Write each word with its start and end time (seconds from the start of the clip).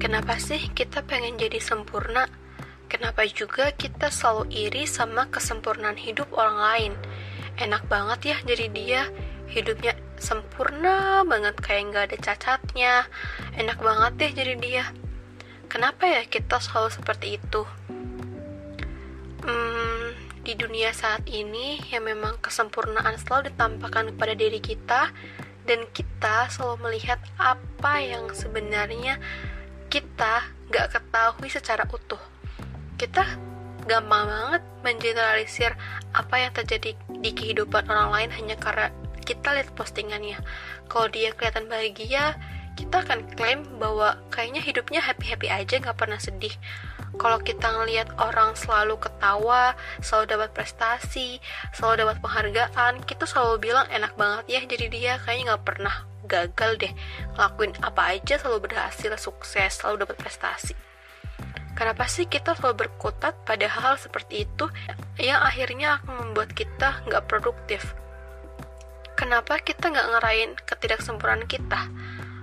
Kenapa 0.00 0.40
sih 0.40 0.72
kita 0.72 1.04
pengen 1.04 1.36
jadi 1.36 1.60
sempurna? 1.60 2.24
Kenapa 2.88 3.20
juga 3.28 3.68
kita 3.76 4.08
selalu 4.08 4.48
iri 4.48 4.88
sama 4.88 5.28
kesempurnaan 5.28 6.00
hidup 6.00 6.32
orang 6.32 6.56
lain? 6.56 6.92
Enak 7.60 7.84
banget 7.84 8.32
ya 8.32 8.36
jadi 8.48 8.66
dia, 8.72 9.02
hidupnya 9.52 9.92
sempurna 10.16 11.20
banget 11.28 11.52
kayak 11.60 11.92
nggak 11.92 12.04
ada 12.08 12.16
cacatnya. 12.16 12.94
Enak 13.60 13.76
banget 13.76 14.12
deh 14.16 14.32
jadi 14.40 14.54
dia. 14.56 14.84
Kenapa 15.68 16.08
ya 16.08 16.24
kita 16.24 16.56
selalu 16.64 16.96
seperti 16.96 17.36
itu? 17.36 17.62
Hmm, 19.44 20.16
di 20.40 20.56
dunia 20.56 20.96
saat 20.96 21.28
ini 21.28 21.76
yang 21.92 22.08
memang 22.08 22.40
kesempurnaan 22.40 23.20
selalu 23.20 23.52
ditampakkan 23.52 24.16
kepada 24.16 24.32
diri 24.32 24.64
kita 24.64 25.12
dan 25.68 25.84
kita 25.92 26.48
selalu 26.48 26.88
melihat 26.88 27.20
apa 27.36 28.00
yang 28.00 28.32
sebenarnya 28.32 29.20
kita 29.90 30.46
gak 30.70 30.94
ketahui 30.94 31.50
secara 31.50 31.82
utuh. 31.90 32.22
Kita 32.94 33.26
gampang 33.90 34.30
banget 34.30 34.62
mengeneralisir 34.86 35.74
apa 36.14 36.38
yang 36.38 36.54
terjadi 36.54 36.94
di 37.10 37.30
kehidupan 37.34 37.90
orang 37.90 38.14
lain 38.14 38.30
hanya 38.38 38.56
karena 38.56 38.94
kita 39.26 39.50
lihat 39.50 39.74
postingannya. 39.74 40.38
Kalau 40.86 41.10
dia 41.10 41.34
kelihatan 41.34 41.66
bahagia, 41.66 42.38
kita 42.80 43.04
akan 43.04 43.20
klaim 43.36 43.60
bahwa 43.76 44.16
kayaknya 44.32 44.64
hidupnya 44.64 45.04
happy-happy 45.04 45.52
aja 45.52 45.76
gak 45.84 46.00
pernah 46.00 46.16
sedih 46.16 46.56
kalau 47.20 47.36
kita 47.44 47.68
ngelihat 47.68 48.08
orang 48.16 48.56
selalu 48.56 48.96
ketawa 48.96 49.76
selalu 50.00 50.24
dapat 50.32 50.50
prestasi 50.56 51.44
selalu 51.76 52.08
dapat 52.08 52.16
penghargaan 52.24 53.04
kita 53.04 53.28
selalu 53.28 53.68
bilang 53.68 53.84
enak 53.92 54.16
banget 54.16 54.44
ya 54.48 54.60
jadi 54.64 54.86
dia 54.88 55.12
kayaknya 55.20 55.60
gak 55.60 55.64
pernah 55.68 55.94
gagal 56.24 56.70
deh 56.80 56.92
ngelakuin 57.36 57.72
apa 57.84 58.02
aja 58.16 58.34
selalu 58.40 58.72
berhasil 58.72 59.12
sukses 59.20 59.76
selalu 59.76 60.08
dapat 60.08 60.16
prestasi 60.16 60.72
Kenapa 61.70 62.04
sih 62.12 62.28
kita 62.28 62.52
selalu 62.58 62.84
berkutat 62.84 63.40
pada 63.48 63.64
-hal 63.64 63.96
seperti 63.96 64.44
itu 64.44 64.68
yang 65.16 65.40
akhirnya 65.40 65.96
akan 65.96 66.12
membuat 66.28 66.52
kita 66.52 67.00
nggak 67.08 67.24
produktif? 67.24 67.96
Kenapa 69.16 69.56
kita 69.64 69.88
nggak 69.88 70.08
ngerain 70.12 70.50
ketidaksempurnaan 70.68 71.48
kita? 71.48 71.88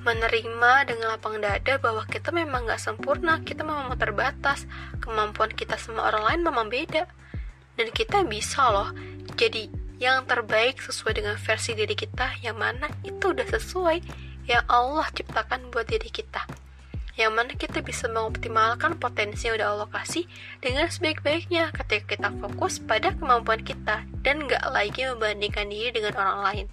Menerima 0.00 0.72
dengan 0.88 1.16
lapang 1.16 1.38
dada 1.38 1.76
bahwa 1.76 2.04
kita 2.08 2.32
memang 2.32 2.64
gak 2.68 2.80
sempurna, 2.80 3.40
kita 3.44 3.62
memang 3.62 3.92
terbatas, 4.00 4.64
kemampuan 5.00 5.52
kita 5.52 5.76
sama 5.76 6.08
orang 6.08 6.24
lain 6.26 6.40
memang 6.44 6.66
beda. 6.72 7.04
Dan 7.76 7.88
kita 7.94 8.24
bisa 8.28 8.68
loh 8.68 8.92
jadi 9.36 9.72
yang 10.00 10.24
terbaik 10.24 10.80
sesuai 10.80 11.20
dengan 11.20 11.36
versi 11.36 11.76
diri 11.76 11.92
kita 11.92 12.40
yang 12.40 12.56
mana 12.56 12.88
itu 13.04 13.36
udah 13.36 13.44
sesuai 13.44 14.00
yang 14.48 14.64
Allah 14.66 15.06
ciptakan 15.12 15.68
buat 15.68 15.86
diri 15.88 16.08
kita. 16.08 16.48
Yang 17.20 17.32
mana 17.36 17.52
kita 17.52 17.84
bisa 17.84 18.08
mengoptimalkan 18.08 18.96
potensi 18.96 19.48
yang 19.48 19.60
udah 19.60 19.68
Allah 19.76 19.88
kasih 19.92 20.24
dengan 20.64 20.88
sebaik-baiknya 20.88 21.68
ketika 21.76 22.16
kita 22.16 22.28
fokus 22.40 22.80
pada 22.80 23.12
kemampuan 23.12 23.60
kita 23.60 24.08
dan 24.24 24.48
gak 24.48 24.64
lagi 24.72 25.04
membandingkan 25.04 25.68
diri 25.68 25.92
dengan 25.92 26.16
orang 26.16 26.40
lain. 26.48 26.66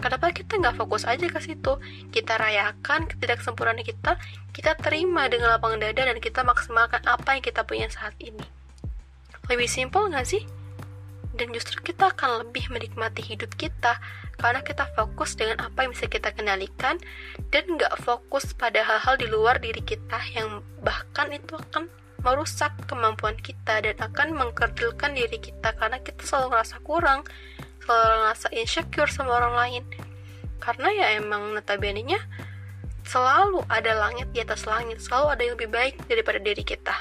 Kenapa 0.00 0.32
kita 0.32 0.56
nggak 0.56 0.80
fokus 0.80 1.04
aja 1.04 1.28
ke 1.28 1.40
situ? 1.44 1.76
Kita 2.08 2.40
rayakan 2.40 3.04
ketidaksempurnaan 3.04 3.84
kita, 3.84 4.16
kita 4.56 4.72
terima 4.80 5.28
dengan 5.28 5.52
lapang 5.52 5.76
dada 5.76 6.08
dan 6.08 6.16
kita 6.18 6.40
maksimalkan 6.40 7.04
apa 7.04 7.36
yang 7.36 7.44
kita 7.44 7.62
punya 7.68 7.86
saat 7.92 8.16
ini. 8.16 8.42
Lebih 9.52 9.68
simpel 9.68 10.08
nggak 10.08 10.24
sih? 10.24 10.42
Dan 11.36 11.52
justru 11.52 11.80
kita 11.84 12.16
akan 12.16 12.48
lebih 12.48 12.72
menikmati 12.72 13.20
hidup 13.20 13.52
kita 13.60 14.00
karena 14.40 14.64
kita 14.64 14.88
fokus 14.96 15.36
dengan 15.36 15.60
apa 15.60 15.84
yang 15.84 15.92
bisa 15.92 16.08
kita 16.08 16.32
kendalikan 16.32 16.96
dan 17.52 17.64
nggak 17.68 17.92
fokus 18.00 18.56
pada 18.56 18.80
hal-hal 18.80 19.20
di 19.20 19.28
luar 19.28 19.60
diri 19.60 19.84
kita 19.84 20.16
yang 20.32 20.64
bahkan 20.80 21.28
itu 21.28 21.60
akan 21.60 21.92
merusak 22.24 22.72
kemampuan 22.88 23.36
kita 23.40 23.84
dan 23.84 23.96
akan 24.00 24.36
mengkerdilkan 24.36 25.12
diri 25.16 25.40
kita 25.40 25.76
karena 25.76 26.00
kita 26.00 26.20
selalu 26.24 26.56
merasa 26.56 26.76
kurang 26.80 27.24
selalu 27.90 28.16
ngerasa 28.22 28.48
insecure 28.54 29.10
sama 29.10 29.34
orang 29.34 29.54
lain. 29.58 29.84
Karena 30.62 30.88
ya 30.94 31.06
emang 31.18 31.50
notabene 31.50 32.06
nya 32.06 32.22
selalu 33.02 33.66
ada 33.66 33.98
langit 33.98 34.30
di 34.30 34.38
atas 34.38 34.70
langit 34.70 35.02
selalu 35.02 35.26
ada 35.34 35.42
yang 35.42 35.54
lebih 35.58 35.70
baik 35.74 35.94
daripada 36.06 36.38
diri 36.38 36.62
kita. 36.62 36.94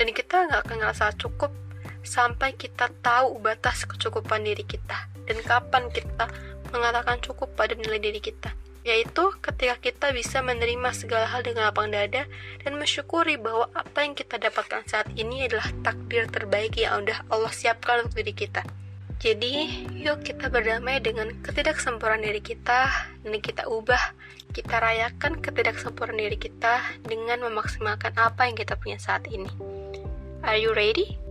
Dan 0.00 0.08
kita 0.16 0.48
nggak 0.48 0.60
akan 0.64 0.76
ngerasa 0.80 1.12
cukup 1.20 1.52
sampai 2.00 2.56
kita 2.56 2.88
tahu 3.04 3.36
batas 3.44 3.84
kecukupan 3.84 4.40
diri 4.40 4.64
kita 4.64 5.10
dan 5.28 5.36
kapan 5.44 5.90
kita 5.92 6.30
mengatakan 6.72 7.20
cukup 7.20 7.52
pada 7.52 7.76
nilai 7.76 8.00
diri 8.00 8.22
kita. 8.24 8.56
Yaitu 8.86 9.34
ketika 9.42 9.76
kita 9.82 10.06
bisa 10.14 10.40
menerima 10.40 10.94
segala 10.94 11.26
hal 11.26 11.42
dengan 11.42 11.68
lapang 11.68 11.90
dada 11.90 12.24
dan 12.62 12.72
mensyukuri 12.78 13.34
bahwa 13.34 13.66
apa 13.74 14.06
yang 14.06 14.14
kita 14.14 14.38
dapatkan 14.38 14.86
saat 14.86 15.10
ini 15.18 15.50
adalah 15.50 15.68
takdir 15.82 16.30
terbaik 16.30 16.78
yang 16.78 17.02
udah 17.02 17.26
Allah 17.28 17.50
siapkan 17.50 18.06
untuk 18.06 18.22
diri 18.22 18.46
kita. 18.46 18.62
Jadi, 19.16 19.88
yuk 19.96 20.28
kita 20.28 20.52
berdamai 20.52 21.00
dengan 21.00 21.32
ketidaksempurnaan 21.40 22.20
diri 22.20 22.44
kita 22.44 22.92
dan 23.24 23.36
kita 23.40 23.64
ubah, 23.64 24.12
kita 24.52 24.76
rayakan 24.76 25.40
ketidaksempurnaan 25.40 26.20
diri 26.20 26.36
kita 26.36 26.84
dengan 27.00 27.48
memaksimalkan 27.48 28.12
apa 28.20 28.44
yang 28.44 28.56
kita 28.60 28.76
punya 28.76 29.00
saat 29.00 29.24
ini. 29.32 29.48
Are 30.44 30.60
you 30.60 30.76
ready? 30.76 31.25